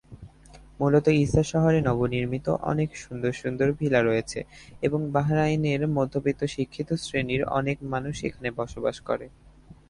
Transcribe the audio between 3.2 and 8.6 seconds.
সুন্দর ভিলা রয়েছে এবং বাহরাইনের মধ্যবিত্ত শিক্ষিত শ্রেণীর অনেক মানুষ এখানে